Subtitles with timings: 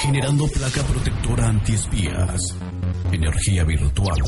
[0.00, 2.40] generando placa protectora antiespías,
[3.12, 4.18] energía virtual,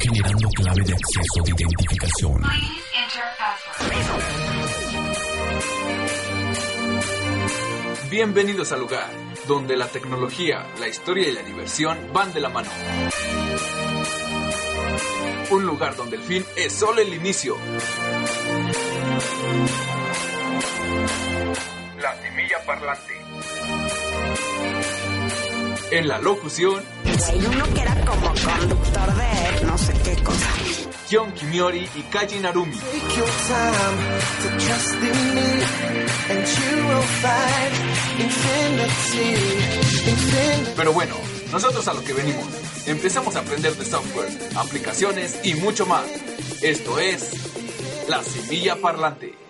[0.00, 2.42] generando clave de acceso de identificación.
[8.10, 9.10] Bienvenidos al lugar
[9.46, 12.70] donde la tecnología, la historia y la diversión van de la mano.
[15.50, 17.56] Un lugar donde el fin es solo el inicio.
[22.68, 23.14] Parlante.
[25.90, 26.84] En la locución,
[27.26, 30.46] Hay uno que era como conductor de no sé qué cosa.
[31.08, 32.78] Kion Kimiori y Kaji Narumi.
[40.76, 41.14] Pero bueno,
[41.50, 42.46] nosotros a lo que venimos.
[42.86, 46.04] Empezamos a aprender de software, aplicaciones y mucho más.
[46.60, 47.30] Esto es
[48.10, 49.47] La Semilla Parlante.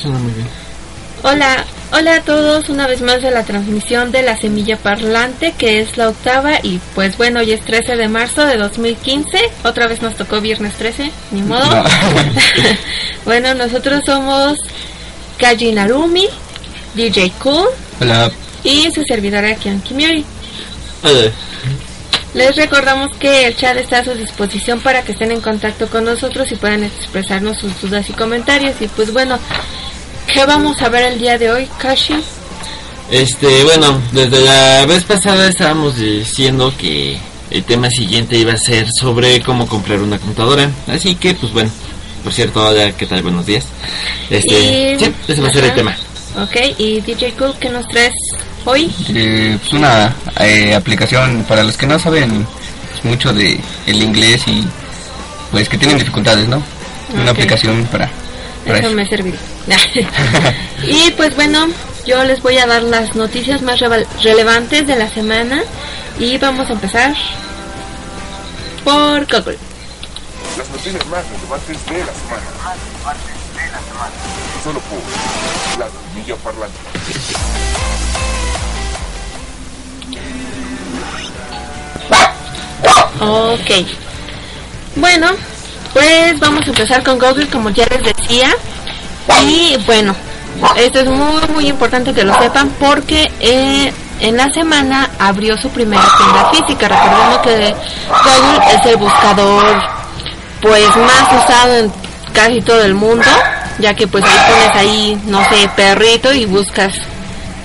[0.00, 0.48] Suena muy bien.
[1.22, 5.80] Hola, hola a todos, una vez más de la transmisión de la semilla parlante, que
[5.80, 10.00] es la octava, y pues bueno, hoy es 13 de marzo de 2015, otra vez
[10.00, 11.84] nos tocó viernes 13, ni modo.
[13.26, 14.58] bueno, nosotros somos
[15.38, 16.26] Kaji Narumi,
[16.94, 17.68] DJ Cool
[18.00, 18.30] Hola.
[18.64, 20.24] y su servidora Kian Kimiori.
[21.02, 21.30] Hola.
[22.32, 26.04] Les recordamos que el chat está a su disposición para que estén en contacto con
[26.04, 28.80] nosotros y puedan expresarnos sus dudas y comentarios.
[28.80, 29.38] Y pues bueno,
[30.32, 32.14] ¿qué vamos a ver el día de hoy, Kashi?
[33.10, 37.18] Este, bueno, desde la vez pasada estábamos diciendo que
[37.50, 40.70] el tema siguiente iba a ser sobre cómo comprar una computadora.
[40.86, 41.70] Así que, pues bueno,
[42.22, 43.22] por cierto, hola, ¿qué tal?
[43.22, 43.64] Buenos días.
[44.28, 45.96] Este, Y- sí, ese va a ser el tema.
[46.40, 48.14] Ok, y DJ Cool, ¿qué nos traes
[48.64, 48.88] hoy?
[49.08, 52.46] Eh, pues una eh, aplicación para los que no saben
[53.02, 54.64] mucho de el inglés y
[55.50, 56.62] pues que tienen dificultades, ¿no?
[57.20, 58.08] Una aplicación para
[58.66, 59.38] Eso me servirá.
[60.82, 61.68] y pues bueno,
[62.06, 63.80] yo les voy a dar las noticias más
[64.22, 65.62] relevantes de la semana
[66.18, 67.14] y vamos a empezar
[68.84, 69.58] por Google.
[70.58, 72.42] Las noticias más relevantes de la semana.
[74.64, 74.98] Solo por
[75.78, 76.78] la parlante.
[83.20, 83.86] Ok.
[84.96, 85.28] Bueno,
[85.92, 88.50] pues vamos a empezar con Google, como ya les decía.
[89.42, 90.14] Y bueno,
[90.76, 95.70] esto es muy, muy importante que lo sepan porque eh, en la semana abrió su
[95.70, 96.88] primera tienda física.
[96.88, 97.74] Recordemos que
[98.08, 99.64] Google es el buscador
[100.60, 101.92] pues más usado en
[102.32, 103.26] casi todo el mundo,
[103.78, 106.92] ya que pues ahí pones ahí, no sé, perrito y buscas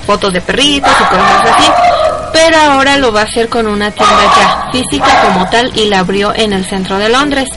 [0.05, 1.71] fotos de perritos y cosas así.
[2.31, 5.99] Pero ahora lo va a hacer con una tienda ya física como tal y la
[5.99, 7.49] abrió en el centro de Londres.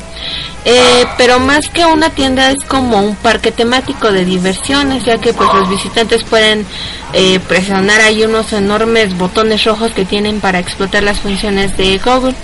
[0.71, 5.33] Eh, pero más que una tienda es como un parque temático de diversiones, ya que
[5.33, 6.67] pues los visitantes pueden
[7.15, 12.35] eh, presionar ahí unos enormes botones rojos que tienen para explotar las funciones de Google.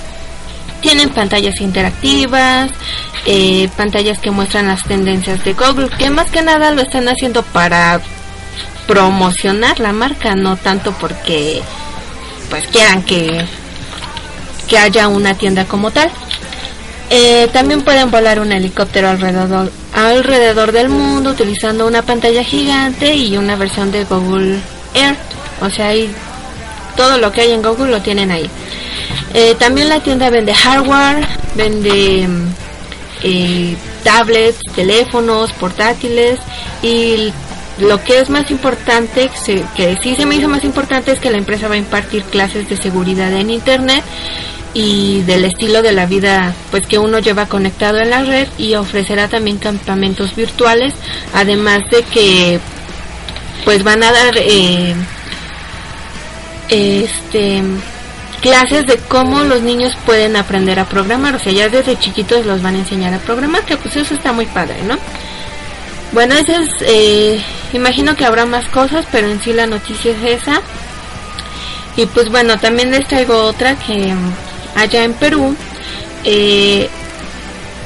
[0.81, 2.71] Tienen pantallas interactivas,
[3.27, 7.43] eh, pantallas que muestran las tendencias de Google, que más que nada lo están haciendo
[7.43, 8.01] para
[8.87, 11.61] promocionar la marca, no tanto porque
[12.49, 13.45] pues quieran que,
[14.67, 16.11] que haya una tienda como tal.
[17.17, 23.37] Eh, también pueden volar un helicóptero alrededor, alrededor del mundo utilizando una pantalla gigante y
[23.37, 24.59] una versión de Google
[24.95, 25.17] Earth.
[25.61, 26.11] O sea, ahí
[26.97, 28.51] todo lo que hay en Google lo tienen ahí.
[29.33, 31.25] Eh, también la tienda vende hardware,
[31.55, 32.49] vende mm,
[33.23, 36.41] eh, tablets, teléfonos, portátiles
[36.83, 37.33] y
[37.79, 39.31] lo que es más importante,
[39.77, 42.69] que sí se me hizo más importante es que la empresa va a impartir clases
[42.69, 44.03] de seguridad en internet
[44.75, 48.75] y del estilo de la vida pues que uno lleva conectado en la red y
[48.75, 50.93] ofrecerá también campamentos virtuales
[51.33, 52.61] además de que
[53.65, 54.95] pues van a dar eh,
[56.69, 57.63] este
[58.45, 62.61] clases de cómo los niños pueden aprender a programar, o sea, ya desde chiquitos los
[62.61, 64.99] van a enseñar a programar, que pues eso está muy padre, ¿no?
[66.13, 67.43] Bueno, eso es, eh,
[67.73, 70.61] imagino que habrá más cosas, pero en sí la noticia es esa.
[71.97, 74.15] Y pues bueno, también les traigo otra que
[74.75, 75.57] allá en Perú
[76.25, 76.89] eh,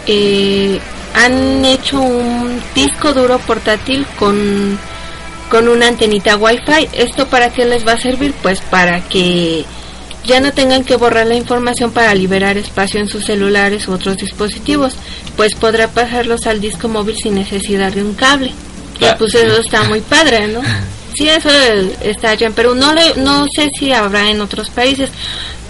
[0.07, 0.81] eh,
[1.15, 4.79] han hecho un disco duro portátil con,
[5.51, 6.89] con una antenita Wi-Fi.
[6.93, 8.35] ¿Esto para qué les va a servir?
[8.43, 9.65] Pues para que
[10.25, 14.19] ya no tengan que borrar la información para liberar espacio en sus celulares u otros
[14.19, 14.97] dispositivos,
[15.37, 18.53] pues podrá pasarlos al disco móvil sin necesidad de un cable.
[19.01, 20.61] Y Ah, pues eso está muy padre, ¿no?
[21.17, 21.49] Sí, eso
[22.01, 22.77] está allá en Perú.
[22.77, 25.11] No, le, no sé si habrá en otros países,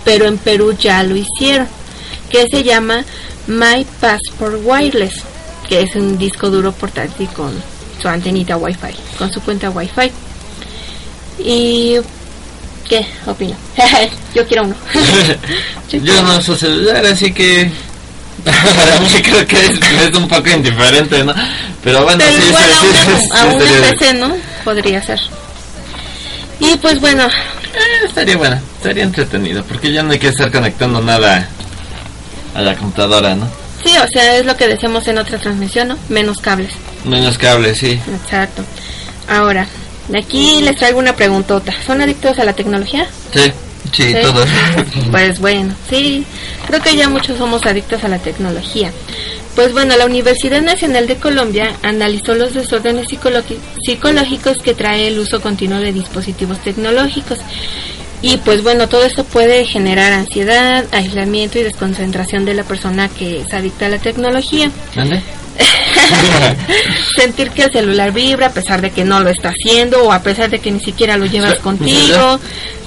[0.08, 1.68] pero en Perú ya lo hicieron.
[2.30, 3.04] Que se llama
[3.46, 5.22] My Passport Wireless,
[5.68, 7.52] que es un disco duro portátil con
[8.00, 10.10] su antenita Wi-Fi, con su cuenta Wi-Fi.
[11.40, 11.96] ¿Y
[12.88, 13.54] qué opino?
[14.34, 14.74] Yo quiero uno.
[15.90, 17.70] Yo no uso celular, así que
[18.44, 19.70] para mí creo que es,
[20.08, 21.34] es un poco indiferente, ¿no?
[21.84, 24.36] Pero bueno, Pero sí, igual sí, a una, sí, a una PC, ¿no?
[24.64, 25.20] Podría ser.
[26.60, 27.30] Y pues bueno, eh,
[28.08, 31.48] estaría bueno, estaría entretenido, porque ya no hay que estar conectando nada
[32.54, 33.48] a la computadora, ¿no?
[33.84, 35.98] sí, o sea, es lo que decimos en otra transmisión, ¿no?
[36.08, 36.72] Menos cables.
[37.04, 37.98] Menos cables, sí.
[38.22, 38.64] Exacto.
[39.28, 39.66] Ahora,
[40.08, 41.72] de aquí les traigo una preguntota.
[41.86, 43.06] ¿Son adictos a la tecnología?
[43.32, 43.52] Sí.
[43.92, 44.16] Sí, Sí.
[44.20, 44.46] todos.
[45.10, 46.26] Pues bueno, sí,
[46.66, 48.90] creo que ya muchos somos adictos a la tecnología.
[49.58, 55.40] Pues bueno, la Universidad Nacional de Colombia analizó los desórdenes psicológicos que trae el uso
[55.40, 57.40] continuo de dispositivos tecnológicos.
[58.22, 63.40] Y pues bueno, todo esto puede generar ansiedad, aislamiento y desconcentración de la persona que
[63.40, 64.70] es adicta a la tecnología.
[64.94, 65.20] ¿Dónde?
[67.16, 70.22] Sentir que el celular vibra a pesar de que no lo está haciendo o a
[70.22, 72.16] pesar de que ni siquiera lo llevas contigo.
[72.16, 72.38] Ah,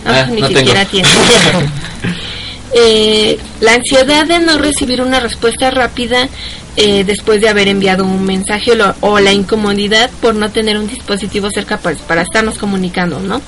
[0.05, 0.91] Ah, ni no siquiera tengo.
[1.03, 1.11] tienes.
[2.73, 6.29] Eh, la ansiedad de no recibir una respuesta rápida
[6.77, 8.71] eh, después de haber enviado un mensaje
[9.01, 13.41] o, la incomodidad por no tener un dispositivo cerca pues, para estarnos comunicando, ¿no?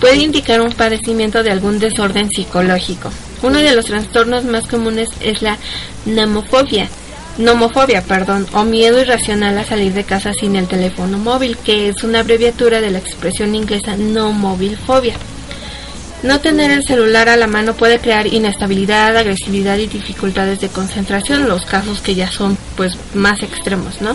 [0.00, 3.10] Puede indicar un padecimiento de algún desorden psicológico.
[3.42, 5.58] Uno de los trastornos más comunes es la
[6.06, 6.88] nomofobia,
[7.38, 12.04] nomofobia, perdón, o miedo irracional a salir de casa sin el teléfono móvil, que es
[12.04, 15.16] una abreviatura de la expresión inglesa no móvil fobia.
[16.22, 21.48] No tener el celular a la mano puede crear inestabilidad, agresividad y dificultades de concentración,
[21.48, 24.14] los casos que ya son pues más extremos, ¿no?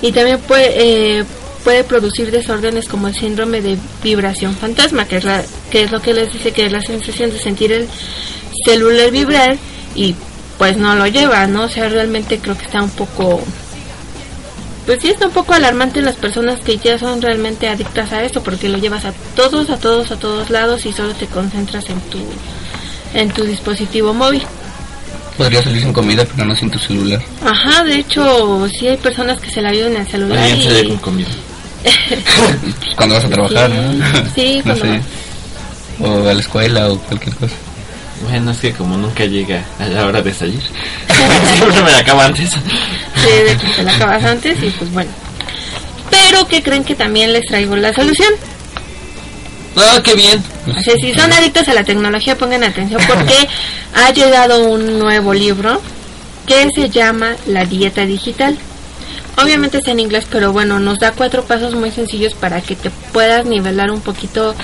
[0.00, 1.24] Y también puede, eh,
[1.64, 6.00] puede producir desórdenes como el síndrome de vibración fantasma, que es, la, que es lo
[6.00, 7.88] que les dice que es la sensación de sentir el
[8.64, 9.56] celular vibrar
[9.96, 10.14] y
[10.56, 11.64] pues no lo lleva, ¿no?
[11.64, 13.42] O sea, realmente creo que está un poco
[14.90, 18.24] pues sí está un poco alarmante en las personas que ya son realmente adictas a
[18.24, 21.88] esto porque lo llevas a todos, a todos, a todos lados y solo te concentras
[21.90, 22.18] en tu
[23.14, 24.42] en tu dispositivo móvil.
[25.38, 27.22] Podría salir sin comida, pero no sin tu celular.
[27.44, 30.80] Ajá, de hecho, sí hay personas que se la viven en el celular Alguien se
[30.80, 31.28] y con comida.
[32.80, 34.24] Pues cuando vas a trabajar, ¿no?
[34.34, 35.02] Sí, no cuando sé.
[36.00, 37.54] O a la escuela o cualquier cosa.
[38.20, 40.60] Bueno, es que como nunca llega a la hora de salir,
[41.56, 42.50] siempre me la acabo antes.
[42.50, 45.10] Sí, de que te la acabas antes y pues bueno.
[46.10, 48.32] Pero que creen que también les traigo la solución.
[49.76, 50.42] Ah, qué bien.
[50.66, 53.48] O sea, si son adictos a la tecnología, pongan atención porque
[53.94, 55.80] ha llegado un nuevo libro
[56.46, 58.58] que se llama La Dieta Digital.
[59.42, 62.90] Obviamente está en inglés, pero bueno, nos da cuatro pasos muy sencillos para que te
[63.12, 64.54] puedas nivelar un poquito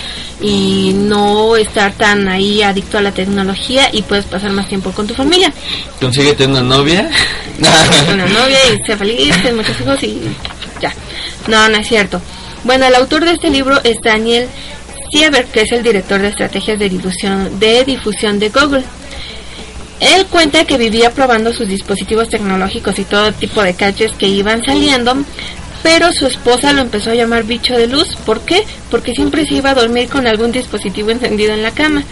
[0.40, 5.06] y no estar tan ahí adicto a la tecnología y puedes pasar más tiempo con
[5.06, 5.52] tu familia.
[6.00, 7.10] Consíguete una novia.
[8.12, 10.20] Una novia y sea feliz, ten muchos hijos y
[10.80, 10.92] ya.
[11.46, 12.20] No, no es cierto.
[12.64, 14.46] Bueno, el autor de este libro es Daniel
[15.10, 18.84] Sieber, que es el director de estrategias de difusión de, difusión de Google.
[20.00, 24.62] Él cuenta que vivía probando sus dispositivos tecnológicos y todo tipo de caches que iban
[24.64, 25.16] saliendo,
[25.82, 28.16] pero su esposa lo empezó a llamar bicho de luz.
[28.26, 28.62] ¿Por qué?
[28.90, 32.02] Porque siempre se iba a dormir con algún dispositivo encendido en la cama.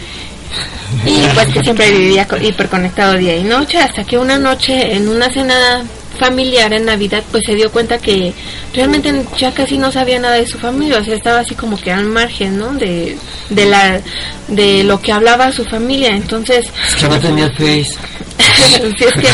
[1.05, 5.07] Y pues que siempre vivía co- hiperconectado día y noche, hasta que una noche en
[5.09, 5.83] una cena
[6.15, 8.33] familiar en Navidad, pues se dio cuenta que
[8.73, 11.91] realmente ya casi no sabía nada de su familia, o sea, estaba así como que
[11.91, 12.73] al margen, ¿no?
[12.73, 13.17] De,
[13.49, 14.01] de la
[14.47, 17.95] de lo que hablaba su familia, entonces Es que no tenía face.
[18.97, 19.27] sí, es que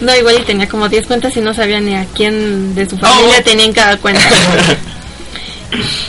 [0.00, 2.98] no igual y tenía como 10 cuentas y no sabía ni a quién de su
[2.98, 3.42] familia Oh.
[3.42, 4.22] tenía en cada cuenta.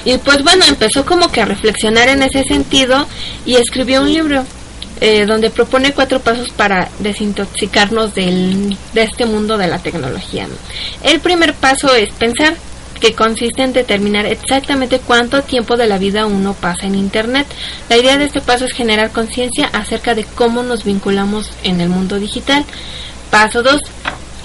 [0.06, 3.08] Y pues bueno, empezó como que a reflexionar en ese sentido
[3.46, 4.44] y escribió un libro
[5.06, 10.48] eh, donde propone cuatro pasos para desintoxicarnos del, de este mundo de la tecnología.
[10.48, 10.56] ¿no?
[11.04, 12.56] El primer paso es pensar,
[13.02, 17.46] que consiste en determinar exactamente cuánto tiempo de la vida uno pasa en Internet.
[17.90, 21.90] La idea de este paso es generar conciencia acerca de cómo nos vinculamos en el
[21.90, 22.64] mundo digital.
[23.30, 23.82] Paso 2.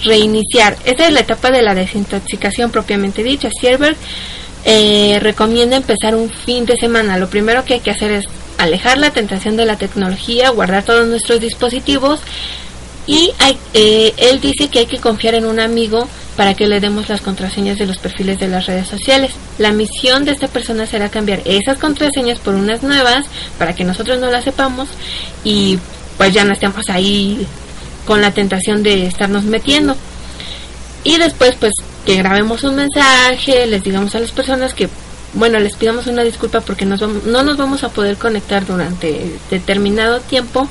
[0.03, 0.75] Reiniciar.
[0.83, 3.49] Esta es la etapa de la desintoxicación propiamente dicha.
[3.49, 3.95] Sierberg
[4.65, 7.17] eh, recomienda empezar un fin de semana.
[7.17, 8.25] Lo primero que hay que hacer es
[8.59, 12.19] alejar la tentación de la tecnología, guardar todos nuestros dispositivos
[13.07, 16.79] y hay- eh, él dice que hay que confiar en un amigo para que le
[16.79, 19.31] demos las contraseñas de los perfiles de las redes sociales.
[19.57, 23.25] La misión de esta persona será cambiar esas contraseñas por unas nuevas
[23.57, 24.87] para que nosotros no las sepamos
[25.43, 25.79] y
[26.17, 27.47] pues ya no estemos ahí
[28.05, 29.95] con la tentación de estarnos metiendo.
[31.03, 31.73] Y después pues
[32.05, 34.87] que grabemos un mensaje, les digamos a las personas que
[35.33, 39.37] bueno, les pidamos una disculpa porque nos vam- no nos vamos a poder conectar durante
[39.51, 40.67] determinado tiempo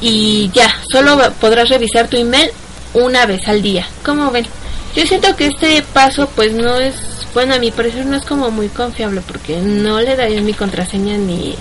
[0.00, 2.50] y ya, solo podrás revisar tu email
[2.94, 3.86] una vez al día.
[4.04, 4.46] ¿Cómo ven?
[4.94, 6.94] Yo siento que este paso pues no es,
[7.34, 11.16] bueno, a mi parecer no es como muy confiable porque no le daría mi contraseña
[11.16, 11.54] ni,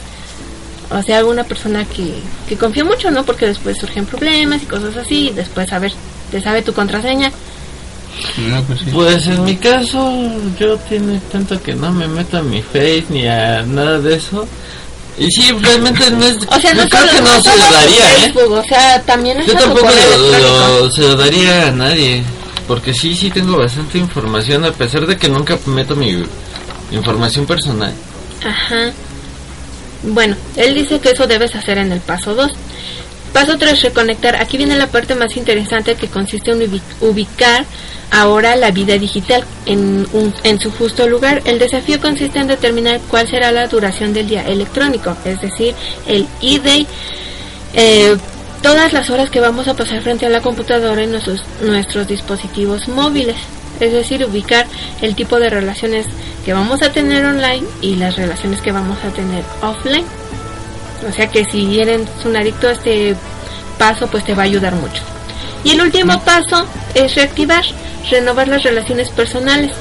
[0.90, 2.16] o sea, alguna persona que,
[2.50, 3.24] que confío mucho, ¿no?
[3.24, 5.94] Porque después surgen problemas y cosas así y después, a ver,
[6.32, 7.32] te sabe tu contraseña.
[8.38, 8.86] No, pues sí.
[8.94, 10.12] Pues en mi caso,
[10.60, 14.48] yo tiene tanto que no me meto a mi Face ni a nada de eso.
[15.18, 16.38] Y sí, realmente no es.
[16.48, 18.32] O sea, no creo que no se lo daría, ¿eh?
[18.34, 22.24] Facebook, O sea, también Yo tampoco lo- se lo daría a nadie.
[22.68, 26.24] Porque sí, sí tengo bastante información, a pesar de que nunca meto mi
[26.92, 27.94] información personal.
[28.46, 28.92] Ajá.
[30.04, 32.52] Bueno, él dice que eso debes hacer en el paso 2.
[33.34, 34.36] Paso 3, reconectar.
[34.36, 37.66] Aquí viene la parte más interesante que consiste en ubi- ubicar
[38.12, 41.42] ahora la vida digital en, un- en su justo lugar.
[41.46, 45.74] El desafío consiste en determinar cuál será la duración del día electrónico, es decir,
[46.08, 46.86] el ID,
[47.74, 48.18] eh,
[48.62, 53.38] todas las horas que vamos a pasar frente a la computadora en nuestros dispositivos móviles.
[53.80, 54.68] Es decir, ubicar
[55.02, 56.06] el tipo de relaciones
[56.46, 60.06] que vamos a tener online y las relaciones que vamos a tener offline.
[61.08, 63.16] O sea que si eres un adicto a este
[63.78, 65.02] paso, pues te va a ayudar mucho.
[65.64, 67.64] Y el último paso es reactivar,
[68.10, 69.72] renovar las relaciones personales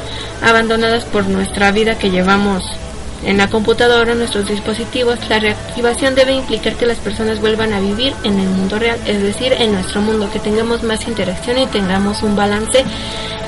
[0.42, 2.64] abandonadas por nuestra vida que llevamos
[3.24, 5.18] en la computadora, en nuestros dispositivos.
[5.28, 9.22] La reactivación debe implicar que las personas vuelvan a vivir en el mundo real, es
[9.22, 12.84] decir, en nuestro mundo, que tengamos más interacción y tengamos un balance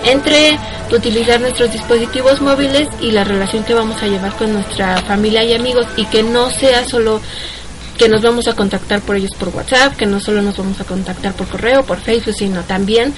[0.04, 0.58] entre
[0.90, 5.54] utilizar nuestros dispositivos móviles y la relación que vamos a llevar con nuestra familia y
[5.54, 7.20] amigos y que no sea solo
[7.98, 10.84] que nos vamos a contactar por ellos por WhatsApp, que no solo nos vamos a
[10.84, 13.12] contactar por correo, por Facebook, sino también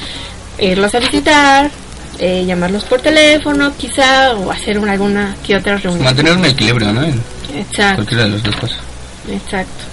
[0.59, 1.71] irlos a visitar,
[2.19, 6.04] eh, llamarlos por teléfono, quizá, o hacer una, alguna que otra reunión.
[6.04, 7.02] Mantener un equilibrio, ¿no?
[7.02, 7.21] En
[7.54, 8.78] Exacto, cualquiera de los dos casos.
[9.31, 9.85] exacto.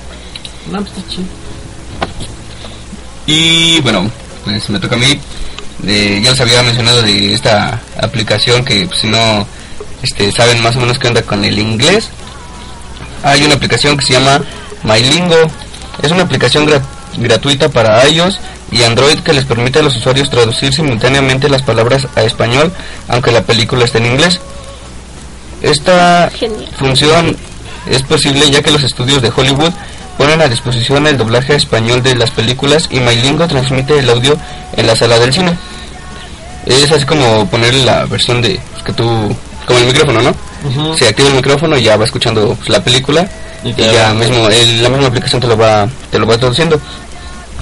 [0.71, 1.25] No, pues chido.
[3.25, 4.09] Y bueno,
[4.43, 5.19] pues me toca a mí.
[5.87, 9.47] Eh, ya les había mencionado de esta aplicación que pues, si no
[10.03, 12.09] este, saben más o menos qué onda con el inglés.
[13.23, 14.41] Hay una aplicación que se llama
[14.83, 15.35] MyLingo.
[16.01, 16.81] Es una aplicación gra-
[17.17, 18.39] gratuita para iOS
[18.71, 22.71] y Android que les permite a los usuarios traducir simultáneamente las palabras a español
[23.09, 24.39] aunque la película esté en inglés.
[25.61, 26.67] Esta Genial.
[26.77, 27.37] función
[27.89, 29.71] es posible ya que los estudios de Hollywood
[30.17, 34.37] ponen a disposición el doblaje a español de las películas y MyLingo transmite el audio
[34.75, 35.55] en la sala del cine.
[36.65, 39.35] Es así como poner la versión de que tú,
[39.65, 40.29] como el micrófono, ¿no?
[40.63, 40.97] Ujú.
[40.97, 43.27] Se activa el micrófono y ya va escuchando pues, la película
[43.63, 46.79] Y ya mismo el- la misma aplicación te lo va te lo va traduciendo.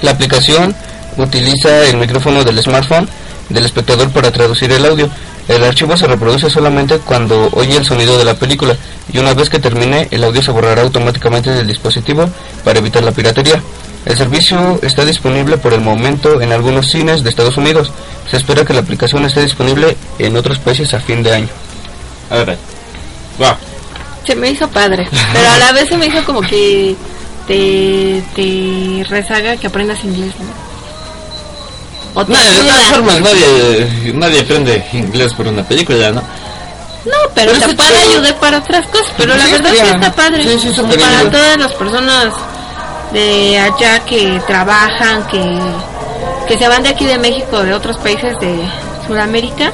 [0.01, 0.73] La aplicación
[1.17, 3.07] utiliza el micrófono del smartphone
[3.49, 5.09] del espectador para traducir el audio.
[5.47, 8.75] El archivo se reproduce solamente cuando oye el sonido de la película
[9.11, 12.29] y una vez que termine el audio se borrará automáticamente del dispositivo
[12.63, 13.61] para evitar la piratería.
[14.05, 17.91] El servicio está disponible por el momento en algunos cines de Estados Unidos.
[18.29, 21.49] Se espera que la aplicación esté disponible en otros países a fin de año.
[22.29, 22.57] A ver,
[23.39, 23.53] wow.
[24.29, 26.95] Se me hizo padre, pero a la vez se me hizo como que
[27.47, 30.33] te, te rezaga que aprendas inglés,
[32.13, 32.21] ¿no?
[32.21, 36.21] O te No, de todas formas, nadie, nadie aprende inglés por una película, ¿no?
[36.21, 39.11] No, pero Pero te puede ayudar para otras cosas.
[39.17, 39.83] Pero la Sí, verdad ya.
[39.83, 40.43] que está padre.
[40.43, 42.33] Sí, sí, bien, para todas las personas
[43.11, 45.59] de allá que trabajan, que,
[46.47, 48.59] que se van de aquí de México, de otros países de
[49.07, 49.71] Sudamérica,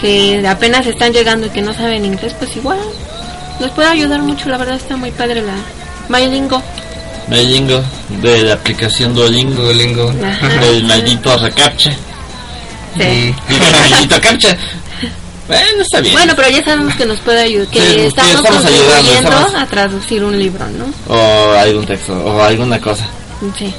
[0.00, 2.78] que apenas están llegando y que no saben inglés, pues igual.
[3.60, 5.54] Nos puede ayudar mucho, la verdad está muy padre la
[6.08, 6.62] MyLingo.
[7.28, 7.82] Duolingo,
[8.20, 10.12] de la aplicación Duolingo, Duolingo.
[10.60, 11.90] Del maldito recaptcha.
[12.98, 13.34] Sí.
[13.48, 14.56] Digo, maldito captcha.
[15.46, 16.14] Bueno, está bien.
[16.14, 20.24] Bueno, pero ya sabemos que nos puede ayudar, que Sí, estamos, contribuyendo estamos- a traducir
[20.24, 20.86] un libro, ¿no?
[21.14, 23.06] O algún texto, o alguna cosa.
[23.58, 23.72] Sí.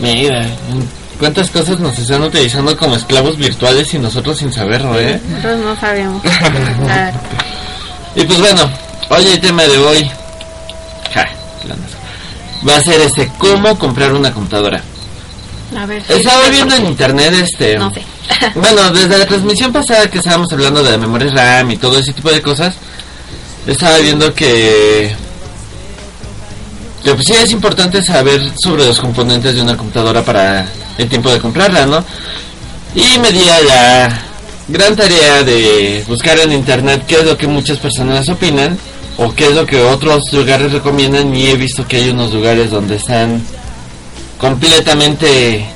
[0.00, 0.46] Mira,
[1.20, 5.20] cuántas cosas nos están utilizando como esclavos virtuales y nosotros sin saberlo, ¿eh?
[5.28, 6.22] Nosotros no sabemos.
[8.14, 8.70] Y pues bueno,
[9.12, 10.10] hoy el tema de hoy
[11.12, 11.28] ja,
[12.66, 14.82] va a ser este, cómo comprar una computadora.
[15.76, 16.02] a ver.
[16.08, 17.78] Estaba viendo en internet este...
[17.78, 18.02] No sé.
[18.54, 22.30] Bueno, desde la transmisión pasada que estábamos hablando de memoria RAM y todo ese tipo
[22.30, 22.74] de cosas,
[23.66, 25.14] estaba viendo que...
[27.04, 30.66] que pues sí es importante saber sobre los componentes de una computadora para
[30.96, 32.04] el tiempo de comprarla, ¿no?
[32.94, 34.22] Y me di a la
[34.68, 38.78] gran tarea de buscar en internet qué es lo que muchas personas opinan
[39.18, 42.70] o qué es lo que otros lugares recomiendan y he visto que hay unos lugares
[42.70, 43.42] donde están
[44.38, 45.66] completamente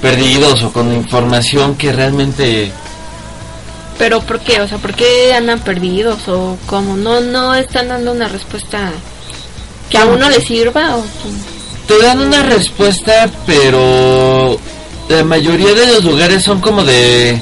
[0.00, 2.72] perdidos o con información que realmente
[3.98, 4.60] Pero ¿por qué?
[4.60, 6.96] O sea, ¿por qué andan perdidos o cómo?
[6.96, 8.90] No no están dando una respuesta
[9.90, 11.04] que a uno le sirva o
[11.86, 14.58] Te dan una respuesta, pero
[15.08, 17.38] la mayoría de los lugares son como de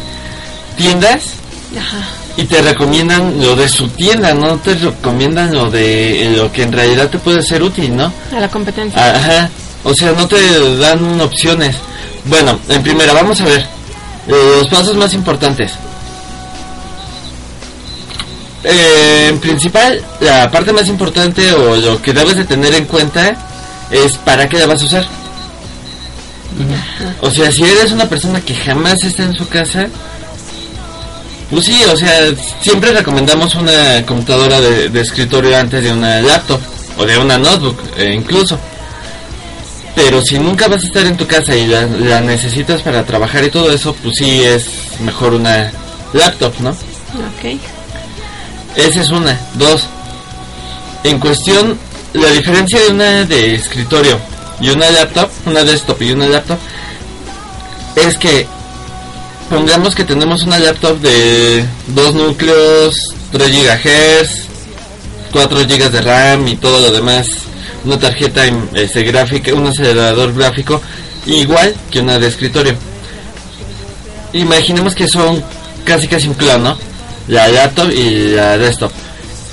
[0.77, 1.41] tiendas
[1.79, 2.20] Ajá.
[2.37, 6.73] Y te recomiendan lo de su tienda, no te recomiendan lo de lo que en
[6.73, 8.13] realidad te puede ser útil, ¿no?
[8.35, 9.15] A la competencia.
[9.15, 9.51] Ajá.
[9.85, 11.77] O sea, no te dan opciones.
[12.25, 13.61] Bueno, en primera, vamos a ver.
[14.29, 15.73] eh, los pasos más importantes.
[18.63, 23.35] Eh, en principal, la parte más importante o lo que debes de tener en cuenta
[23.91, 25.07] es para qué la vas a usar.
[27.23, 29.87] O sea, si eres una persona que jamás está en su casa,
[31.51, 36.61] pues sí, o sea, siempre recomendamos una computadora de, de escritorio antes de una laptop
[36.97, 38.59] o de una notebook, eh, incluso.
[39.95, 43.45] Pero si nunca vas a estar en tu casa y la, la necesitas para trabajar
[43.45, 44.67] y todo eso, pues sí es
[45.01, 45.73] mejor una
[46.13, 46.71] laptop, ¿no?
[46.71, 47.59] Ok.
[48.77, 49.39] Esa es una.
[49.55, 49.89] Dos.
[51.03, 51.79] En cuestión,
[52.13, 54.19] la diferencia de una de escritorio
[54.61, 56.59] y una laptop, una desktop y una laptop,
[57.97, 58.47] es que
[59.51, 62.95] pongamos que tenemos una laptop de dos núcleos,
[63.33, 64.31] 3 GHz,
[65.33, 67.27] 4 GB de RAM y todo lo demás,
[67.85, 68.43] una tarjeta
[68.75, 70.81] este, gráfica, un acelerador gráfico,
[71.27, 72.75] igual que una de escritorio.
[74.33, 75.43] Imaginemos que son
[75.85, 76.79] casi casi un clon, ¿no?
[77.29, 78.93] La laptop y la desktop.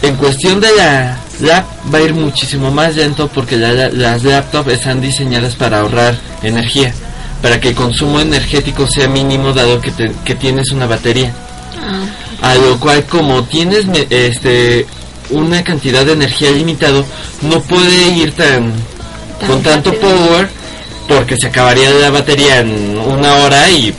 [0.03, 4.71] En cuestión de la lap va a ir muchísimo más lento porque la- las laptops
[4.73, 6.93] están diseñadas para ahorrar energía,
[7.41, 11.34] para que el consumo energético sea mínimo dado que, te- que tienes una batería.
[12.41, 14.86] Ah, A lo cual como tienes me- este
[15.30, 17.06] una cantidad de energía limitado,
[17.41, 18.71] no puede ir tan
[19.39, 20.10] Tan con tanto rápido.
[20.10, 20.50] power
[21.08, 23.93] porque se acabaría la batería en una hora y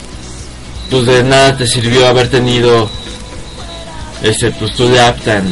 [0.89, 2.89] pues de nada te sirvió haber tenido
[4.23, 5.43] este pues tu lap tan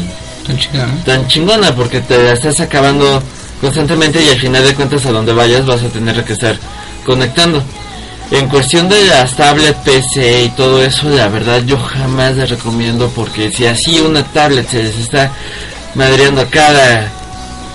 [0.45, 1.03] Tan chida, ¿no?
[1.03, 3.21] tan chingona porque te la estás acabando
[3.61, 6.57] constantemente y al final de cuentas a donde vayas vas a tener que estar
[7.05, 7.63] conectando.
[8.29, 13.09] En cuestión de las tablet PC y todo eso, la verdad yo jamás les recomiendo
[13.15, 15.31] porque si así una tablet se les está
[15.95, 17.09] madreando cada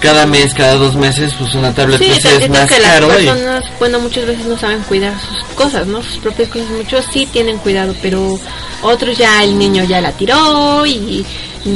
[0.02, 3.06] cada mes, cada dos meses, pues una tablet Sí, PC es más que las caro
[3.20, 6.02] y personas, bueno, muchas veces no saben cuidar sus cosas, ¿no?
[6.02, 6.68] Sus propias cosas.
[6.70, 8.38] Muchos sí tienen cuidado, pero
[8.82, 11.24] otros ya el niño ya la tiró y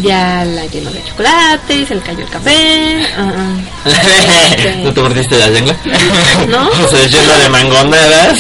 [0.03, 3.07] ya la llenó de chocolate y se le cayó el café.
[3.17, 3.33] ah,
[3.85, 4.71] ah.
[4.83, 5.77] ¿No te mordiste la lengua?
[6.49, 6.71] No.
[6.91, 8.39] Se llena de mangonadas.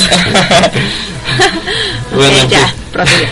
[2.14, 3.28] bueno, ya, prosigue.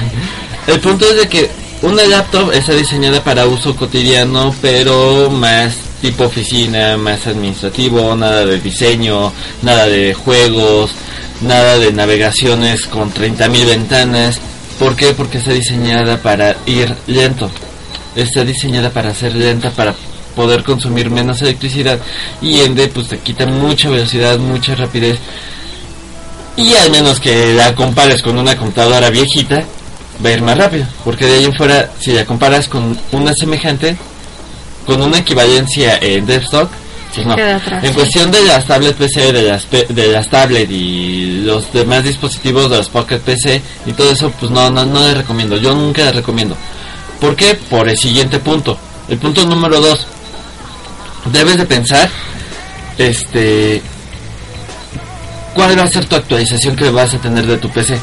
[0.66, 1.50] El punto es de que
[1.82, 8.60] una laptop está diseñada para uso cotidiano, pero más tipo oficina, más administrativo, nada de
[8.60, 10.90] diseño, nada de juegos,
[11.40, 14.38] nada de navegaciones con 30.000 ventanas.
[14.78, 15.14] ¿Por qué?
[15.14, 17.50] Porque está diseñada para ir lento.
[18.14, 19.94] Está diseñada para ser lenta, para
[20.36, 21.98] poder consumir menos electricidad
[22.42, 25.18] y ende pues te quita mucha velocidad, mucha rapidez.
[26.58, 29.64] Y al menos que la compares con una computadora viejita,
[30.22, 30.84] va a ir más rápido.
[31.02, 33.96] Porque de ahí en fuera, si la comparas con una semejante,
[34.86, 36.68] con una equivalencia en desktop,
[37.14, 37.32] pues no.
[37.32, 37.94] atrás, En sí.
[37.94, 42.78] cuestión de las tablet PC, de las, de las tablet y los demás dispositivos de
[42.78, 45.56] las Pocket PC y todo eso, pues no, no, no les recomiendo.
[45.56, 46.56] Yo nunca les recomiendo.
[47.20, 47.54] ¿Por qué?
[47.54, 48.76] Por el siguiente punto.
[49.08, 50.06] El punto número dos.
[51.32, 52.10] Debes de pensar,
[52.98, 53.80] este,
[55.54, 57.98] cuál va a ser tu actualización que vas a tener de tu PC.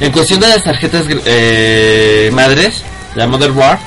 [0.00, 2.82] En cuestión de las tarjetas eh, madres,
[3.14, 3.78] la motherboard,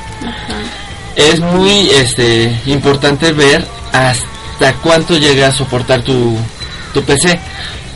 [1.17, 6.37] es muy este importante ver hasta cuánto llega a soportar tu,
[6.93, 7.37] tu PC.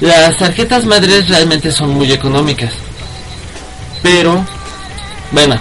[0.02, 2.74] Las tarjetas madres realmente son muy económicas,
[4.02, 4.44] pero
[5.32, 5.60] bueno,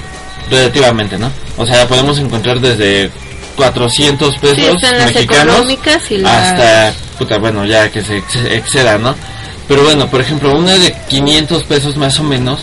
[0.50, 1.30] relativamente, ¿no?
[1.58, 3.10] O sea, podemos encontrar desde
[3.56, 8.16] 400 pesos Sí, están las mexicanos económicas y las- hasta puta, bueno, ya que se
[8.16, 9.14] ex- exceda, ¿no?
[9.68, 12.60] Pero bueno, por ejemplo, una de 500 pesos más o menos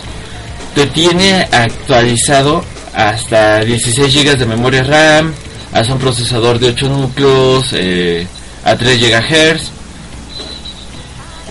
[0.74, 2.64] te tiene actualizado
[2.98, 5.32] hasta 16 GB de memoria RAM,
[5.72, 8.26] hace un procesador de 8 núcleos, eh,
[8.66, 9.70] a 3 GHz.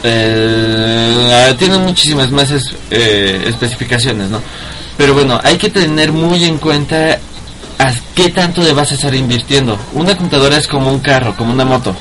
[0.02, 4.40] Eh, tiene muchísimas más es- eh, especificaciones, ¿no?
[4.96, 7.18] Pero bueno, hay que tener muy en cuenta
[7.78, 9.78] a qué tanto le vas a estar invirtiendo.
[9.92, 11.94] Una computadora es como un carro, como una moto,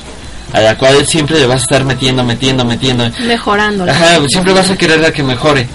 [0.52, 3.08] a la cual siempre le vas a estar metiendo, metiendo, metiendo.
[3.20, 3.84] Mejorando.
[3.84, 5.68] Ajá, siempre vas a querer a que mejore.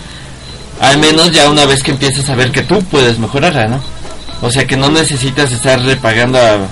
[0.81, 3.81] Al menos ya una vez que empiezas a ver que tú puedes mejorarla, ¿no?
[4.41, 6.67] O sea, que no necesitas estar repagando a,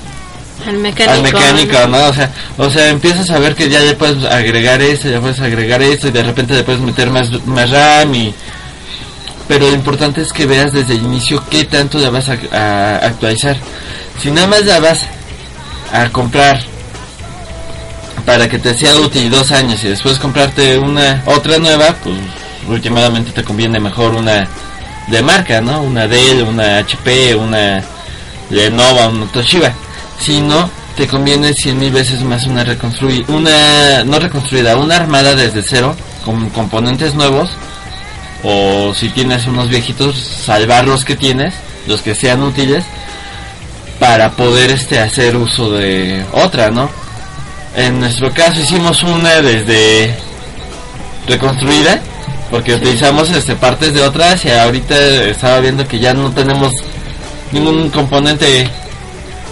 [0.68, 1.14] Al mecánico.
[1.14, 2.06] al mecánico, ¿no?
[2.06, 5.40] O sea, o sea, empiezas a ver que ya le puedes agregar esto, ya puedes
[5.40, 8.34] agregar esto y de repente le puedes meter más, más RAM y
[9.48, 12.96] pero lo importante es que veas desde el inicio qué tanto la vas a, a
[12.98, 13.58] actualizar.
[14.22, 15.02] Si nada más la vas
[15.92, 16.60] a comprar
[18.26, 22.16] para que te sea útil dos años y después comprarte una otra nueva, pues
[22.70, 24.48] últimamente te conviene mejor una
[25.08, 25.82] de marca, ¿no?
[25.82, 27.84] Una Dell, una HP, una
[28.50, 29.72] Lenovo, una Toshiba.
[30.20, 35.36] Si no, te conviene cien mil veces más una reconstruida, una no reconstruida, una armada
[35.36, 37.50] desde cero con componentes nuevos
[38.44, 41.54] o si tienes unos viejitos salvar los que tienes,
[41.88, 42.84] los que sean útiles
[44.00, 46.90] para poder este hacer uso de otra, ¿no?
[47.76, 50.16] En nuestro caso hicimos una desde
[51.28, 52.02] reconstruida
[52.50, 56.74] porque utilizamos este partes de otras y ahorita estaba viendo que ya no tenemos
[57.52, 58.70] ningún componente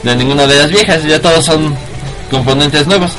[0.03, 1.75] de ninguna de las viejas, ya todos son
[2.29, 3.11] componentes nuevos.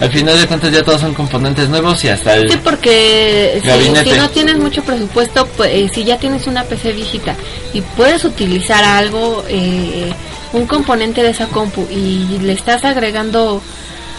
[0.00, 3.68] Al final de cuentas ya todos son componentes nuevos y hasta el Sí, porque si,
[3.68, 4.10] Gabinete.
[4.10, 7.36] si no tienes mucho presupuesto, pues eh, si ya tienes una PC viejita
[7.72, 10.12] y puedes utilizar algo, eh,
[10.52, 13.62] un componente de esa compu y le estás agregando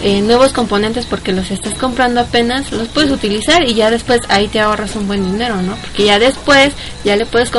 [0.03, 4.47] eh, nuevos componentes porque los estás comprando apenas, los puedes utilizar y ya después ahí
[4.47, 5.75] te ahorras un buen dinero, ¿no?
[5.77, 7.49] Porque ya después ya le puedes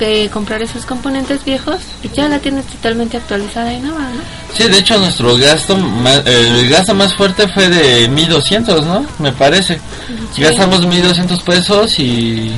[0.00, 4.20] eh, comprar esos componentes viejos y ya la tienes totalmente actualizada y nueva, ¿no?
[4.56, 9.06] Sí, de hecho nuestro gasto, ma- el gasto más fuerte fue de 1200, ¿no?
[9.18, 9.78] Me parece.
[10.34, 10.42] Sí.
[10.42, 12.50] Gastamos 1200 pesos y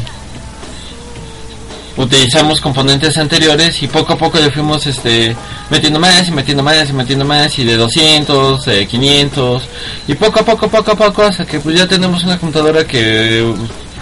[1.97, 5.37] utilizamos componentes anteriores y poco a poco le fuimos este
[5.71, 9.63] metiendo más y metiendo más y metiendo más y de 200, de 500
[10.09, 13.43] y poco a poco, poco a poco hasta que pues ya tenemos una computadora que
[13.43, 13.57] uh,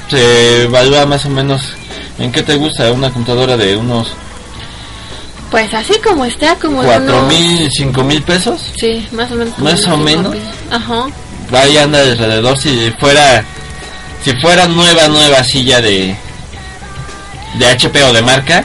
[0.08, 1.62] se evalúa más o menos
[2.18, 4.12] en qué te gusta, una computadora de unos
[5.50, 8.72] Pues así como está, como cuatro mil, cinco mil pesos.
[8.78, 9.58] Sí, más o menos.
[9.58, 10.32] Más o menos.
[10.32, 10.42] mil.
[10.70, 11.06] Ajá.
[11.52, 13.44] ahí anda alrededor si fuera
[14.22, 16.14] si fuera nueva nueva silla de
[17.54, 18.64] de HP o de marca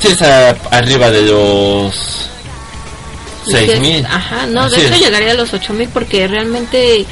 [0.00, 2.28] sí está arriba de los
[3.46, 5.00] Y seis que- mil Ajá, no, Así de hecho es.
[5.00, 7.06] llegaría a los 8000 porque realmente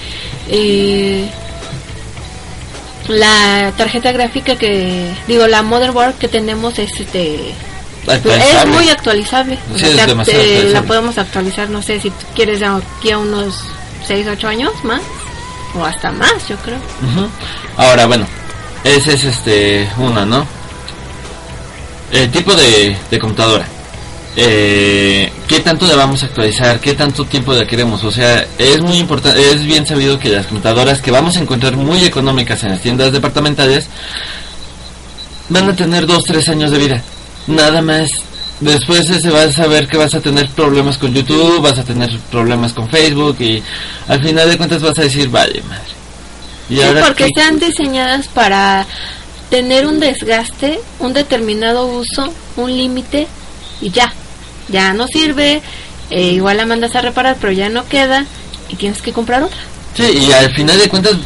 [0.48, 1.28] eh,
[3.08, 7.54] la tarjeta gráfica que, digo, la motherboard que tenemos es este.
[8.06, 9.58] Es muy actualizable.
[9.74, 12.66] O sea, es te- demasiado te- la podemos actualizar, no sé, si tú quieres de
[12.66, 13.54] aquí a unos
[14.06, 15.00] 6, 8 años más.
[15.74, 16.78] O hasta más, yo creo.
[17.76, 18.26] Ahora bueno
[18.84, 20.46] ese es este una no
[22.14, 23.66] el tipo de, de computadora.
[24.36, 28.80] Eh, qué tanto la vamos a actualizar qué tanto tiempo la queremos o sea es
[28.80, 32.70] muy importante es bien sabido que las computadoras que vamos a encontrar muy económicas en
[32.70, 33.86] las tiendas departamentales
[35.50, 37.02] van a tener dos tres años de vida.
[37.46, 38.10] Nada más.
[38.60, 42.08] Después se va a saber que vas a tener problemas con YouTube vas a tener
[42.30, 43.60] problemas con Facebook y
[44.08, 45.82] al final de cuentas vas a decir vale madre
[46.70, 48.86] y Sí, ahora porque qué- están diseñadas para
[49.50, 53.26] tener un desgaste, un determinado uso, un límite
[53.80, 54.12] y ya.
[54.68, 55.62] Ya no sirve,
[56.10, 58.24] eh, igual la mandas a reparar, pero ya no queda
[58.68, 59.58] y tienes que comprar otra.
[59.94, 61.16] Sí, y al final de cuentas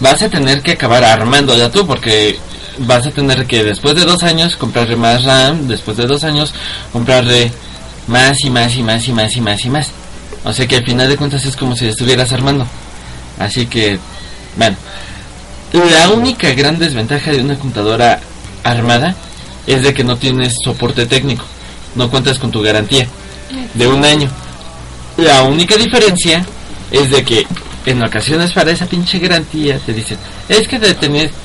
[0.00, 2.38] vas a tener que acabar armándola tú porque
[2.78, 6.52] vas a tener que después de dos años comprarle más RAM, después de dos años
[6.92, 7.50] comprarle
[8.06, 9.90] más y más y más y más y más y más.
[10.44, 12.66] O sea que al final de cuentas es como si estuvieras armando.
[13.38, 13.98] Así que,
[14.56, 14.76] bueno,
[15.72, 18.20] la única gran desventaja de una computadora
[18.62, 19.14] armada
[19.66, 21.44] es de que no tienes soporte técnico,
[21.94, 23.06] no cuentas con tu garantía
[23.74, 24.30] de un año.
[25.16, 26.44] La única diferencia
[26.90, 27.46] es de que
[27.84, 30.78] en ocasiones para esa pinche garantía te dicen, es que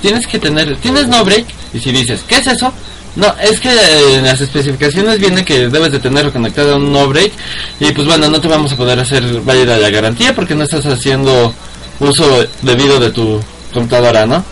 [0.02, 2.74] tienes que tener, tienes no break, y si dices, ¿qué es eso?
[3.16, 3.70] No, es que
[4.16, 7.34] en las especificaciones viene que debes de tenerlo conectado a un no break
[7.80, 10.86] y pues bueno, no te vamos a poder hacer válida la garantía porque no estás
[10.86, 11.54] haciendo
[12.00, 14.44] uso debido de tu computadora, ¿no?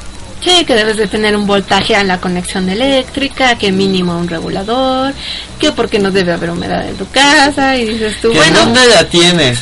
[0.43, 5.13] Sí, que debes de tener un voltaje a la conexión eléctrica, que mínimo un regulador,
[5.59, 8.79] que porque no debe haber humedad en tu casa y dices tú, ¿Que bueno, ¿Dónde
[8.87, 9.59] la tienes?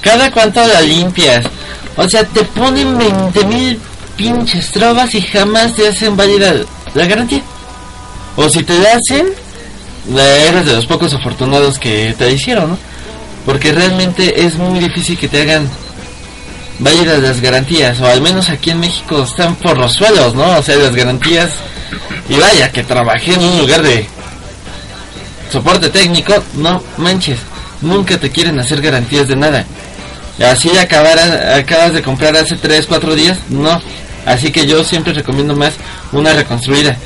[0.00, 1.44] ¿Cada cuánto la limpias?
[1.96, 3.80] O sea, te ponen 20 mil
[4.16, 6.54] pinches trabas y jamás te hacen válida
[6.94, 7.42] la garantía.
[8.36, 9.28] O si te la hacen,
[10.16, 12.78] eres de los pocos afortunados que te la hicieron, ¿no?
[13.44, 15.68] Porque realmente es muy difícil que te hagan
[16.78, 20.58] válidas las garantías, o al menos aquí en México están por los suelos, ¿no?
[20.58, 21.50] O sea, las garantías.
[22.28, 24.06] Y vaya, que trabajé en un lugar de
[25.52, 27.38] soporte técnico, no manches,
[27.80, 29.64] nunca te quieren hacer garantías de nada.
[30.44, 31.18] Así acabar,
[31.56, 33.80] acabas de comprar hace 3, 4 días, no.
[34.26, 35.74] Así que yo siempre recomiendo más
[36.12, 36.96] una reconstruida.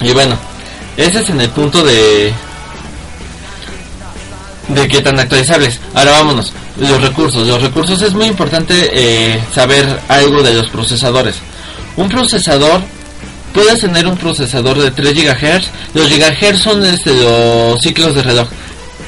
[0.00, 0.36] Y bueno,
[0.96, 2.34] ese es en el punto de
[4.68, 5.80] de qué tan actualizables.
[5.94, 7.46] Ahora vámonos, los recursos.
[7.46, 11.36] Los recursos es muy importante eh, saber algo de los procesadores.
[11.96, 12.80] Un procesador
[13.52, 15.70] puedes tener un procesador de 3 GHz.
[15.94, 18.48] Los GHz son este, los ciclos de reloj.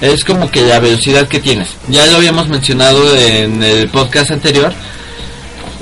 [0.01, 1.69] Es como que la velocidad que tienes.
[1.89, 4.73] Ya lo habíamos mencionado en el podcast anterior.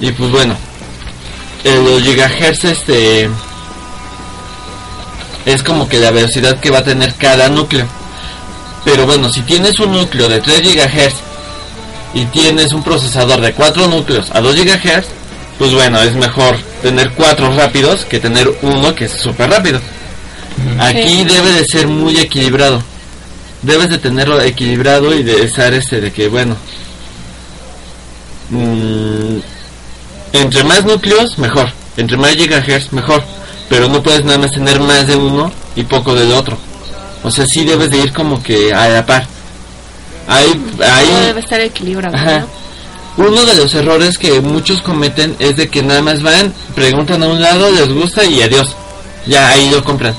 [0.00, 0.56] Y pues bueno,
[1.64, 3.30] eh, los gigahertz este
[5.46, 7.86] es como que la velocidad que va a tener cada núcleo.
[8.84, 11.14] Pero bueno, si tienes un núcleo de 3 GHz
[12.14, 15.06] y tienes un procesador de 4 núcleos a 2 GHz,
[15.58, 19.80] pues bueno, es mejor tener 4 rápidos que tener uno que es súper rápido.
[20.78, 22.82] Aquí debe de ser muy equilibrado.
[23.62, 26.56] Debes de tenerlo equilibrado y de estar este de que bueno.
[28.50, 29.38] mm,
[30.32, 31.70] entre más núcleos, mejor.
[31.96, 33.22] Entre más gigahertz, mejor.
[33.68, 36.58] Pero no puedes nada más tener más de uno y poco del otro.
[37.22, 39.26] O sea, sí debes de ir como que a la par.
[40.28, 40.46] Hay,
[40.80, 42.16] hay, Todo debe estar equilibrado.
[42.16, 42.40] Ajá.
[42.40, 42.62] ¿no?
[43.16, 47.28] uno de los errores que muchos cometen es de que nada más van, preguntan a
[47.28, 48.74] un lado, les gusta y adiós.
[49.26, 50.14] Ya ahí lo compran.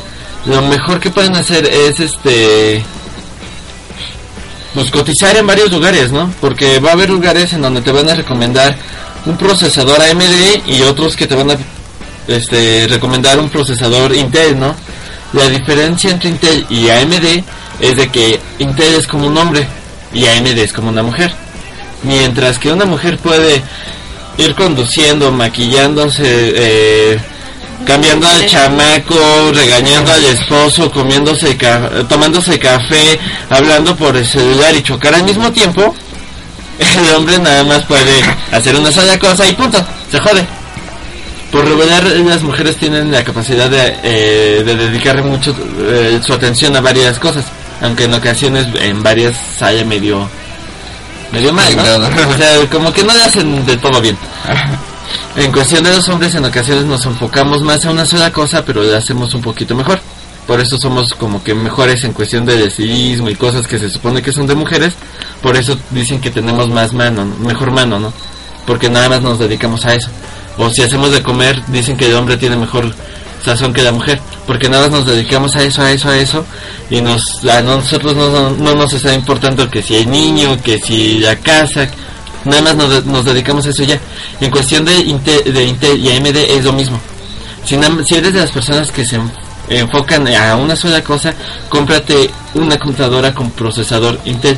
[0.46, 2.84] Lo mejor que pueden hacer es este
[4.74, 6.34] pues cotizar en varios lugares, ¿no?
[6.42, 8.76] Porque va a haber lugares en donde te van a recomendar
[9.26, 11.58] un procesador AMD y otros que te van a
[12.28, 14.76] este recomendar un procesador Intel, ¿no?
[15.34, 17.44] La diferencia entre Intel y AMD
[17.80, 19.68] es de que Intel es como un hombre
[20.14, 21.32] y AMD es como una mujer.
[22.04, 23.62] Mientras que una mujer puede
[24.38, 27.20] ir conduciendo, maquillándose, eh,
[27.86, 33.20] cambiando al chamaco, regañando al esposo, comiéndose, ca- tomándose café,
[33.50, 35.96] hablando por el celular y chocar al mismo tiempo,
[37.08, 40.46] el hombre nada más puede hacer una sola cosa y punto, se jode.
[41.54, 46.76] Por regular las mujeres tienen la capacidad de, eh, de dedicar mucho eh, su atención
[46.76, 47.46] a varias cosas,
[47.80, 50.28] aunque en ocasiones en varias sale medio
[51.32, 51.72] medio mal.
[52.28, 54.18] O sea, como que no le hacen de todo bien.
[55.36, 58.82] En cuestión de los hombres, en ocasiones nos enfocamos más a una sola cosa, pero
[58.82, 60.00] le hacemos un poquito mejor.
[60.48, 64.24] Por eso somos como que mejores en cuestión de estilismo y cosas que se supone
[64.24, 64.96] que son de mujeres.
[65.44, 67.36] Por eso dicen que tenemos más mano, ¿no?
[67.46, 68.12] mejor mano, ¿no?
[68.66, 70.10] Porque nada más nos dedicamos a eso.
[70.58, 72.94] O si hacemos de comer, dicen que el hombre tiene mejor
[73.44, 74.20] sazón que la mujer.
[74.46, 76.46] Porque nada más nos dedicamos a eso, a eso, a eso.
[76.90, 80.80] Y nos, a nosotros no, no, no nos está importando que si hay niño, que
[80.80, 81.88] si la casa.
[82.46, 84.00] Nada más nos, nos dedicamos a eso ya.
[84.42, 87.00] En cuestión de Intel, de Intel y AMD es lo mismo.
[87.66, 89.32] Si, si eres de las personas que se en-
[89.70, 91.34] enfocan a una sola cosa,
[91.70, 94.58] cómprate una computadora con procesador Intel.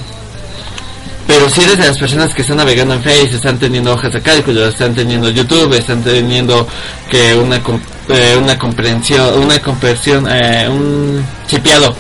[1.28, 4.22] Pero si eres de las personas que están navegando en Face, están teniendo hojas de
[4.22, 6.68] cálculo, están teniendo YouTube, están teniendo
[7.10, 7.62] que una
[8.10, 11.96] eh, una comprensión, una conversión, eh, un chipeado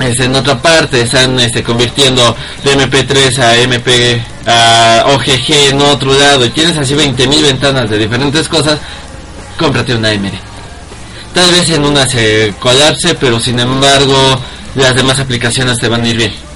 [0.00, 6.18] es en otra parte, están este, convirtiendo de MP3 a MP a OGG en otro
[6.18, 8.78] lado y tienes así 20.000 ventanas de diferentes cosas,
[9.58, 10.32] cómprate una AMD.
[11.34, 14.40] Tal vez en una se colapse, pero sin embargo
[14.74, 16.49] las demás aplicaciones te van a ir bien.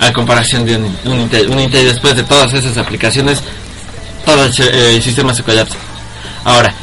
[0.00, 1.48] A comparación de un, un Intel.
[1.48, 3.40] Un Intel después de todas esas aplicaciones,
[4.24, 5.76] todo el, se- eh, el sistema se colapsa.
[6.44, 6.74] Ahora,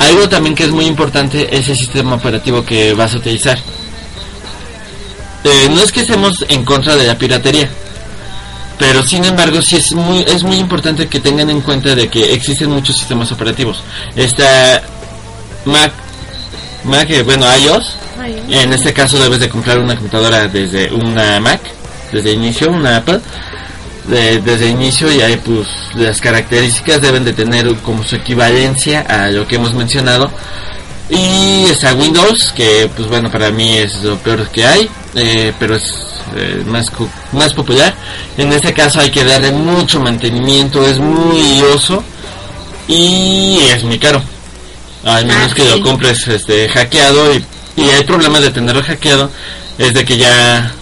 [0.00, 3.58] algo también que es muy importante es el sistema operativo que vas a utilizar.
[5.44, 7.68] Eh, no es que estemos en contra de la piratería,
[8.78, 12.32] pero sin embargo sí es muy es muy importante que tengan en cuenta de que
[12.34, 13.82] existen muchos sistemas operativos.
[14.16, 14.82] Está
[15.64, 15.92] Mac,
[16.84, 17.94] Mac, eh, bueno iOS.
[18.50, 21.60] En este caso debes de comprar una computadora desde una Mac,
[22.12, 23.20] desde inicio, una Apple.
[24.06, 29.28] De- desde inicio y ahí pues las características deben de tener como su equivalencia a
[29.28, 30.30] lo que hemos mencionado
[31.10, 35.74] y está Windows, que pues bueno, para mí es lo peor que hay, eh, pero
[35.76, 35.92] es
[36.36, 36.86] eh, más,
[37.32, 37.94] más popular.
[38.38, 42.02] En este caso hay que darle mucho mantenimiento, es muy oso
[42.86, 44.22] y es muy caro.
[45.04, 45.68] Al menos Ah, que sí.
[45.68, 47.44] lo compres este hackeado y,
[47.76, 49.30] y el problema de tenerlo hackeado
[49.78, 50.72] es de que ya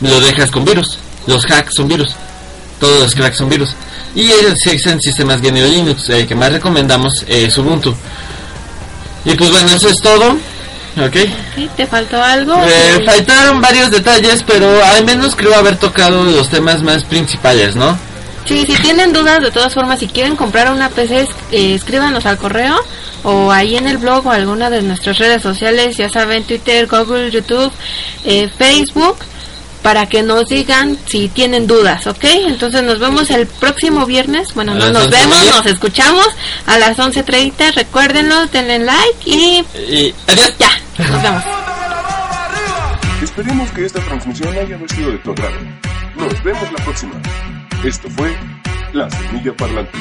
[0.00, 0.98] lo dejas con virus.
[1.26, 2.14] Los hacks son virus.
[2.80, 3.70] Todos los cracks son virus.
[4.14, 6.08] Y existen sistemas GNU Linux.
[6.10, 7.94] El que más recomendamos es Ubuntu.
[9.24, 10.36] Y pues bueno, eso es todo.
[10.96, 11.16] ¿Ok?
[11.54, 11.68] ¿sí?
[11.76, 12.54] ¿Te faltó algo?
[12.64, 17.96] Eh, faltaron varios detalles, pero al menos creo haber tocado los temas más principales, ¿no?
[18.46, 22.38] Sí, si tienen dudas, de todas formas, si quieren comprar una PC, eh, escríbanos al
[22.38, 22.74] correo
[23.22, 27.30] o ahí en el blog o alguna de nuestras redes sociales, ya saben, Twitter, Google,
[27.30, 27.70] YouTube,
[28.24, 29.18] eh, Facebook,
[29.82, 32.24] para que nos digan si tienen dudas, ¿ok?
[32.46, 36.26] Entonces nos vemos el próximo viernes, bueno, no nos 11 vemos, nos escuchamos
[36.66, 40.54] a las 11.30, recuérdenlo, denle like y Y adiós.
[40.58, 40.70] ya,
[41.10, 41.42] nos vemos.
[43.22, 45.56] Esperemos que esta transmisión haya sido de tu agrado.
[46.16, 47.12] Nos vemos la próxima.
[47.84, 48.36] Esto fue
[48.92, 49.98] La Semilla Parlante.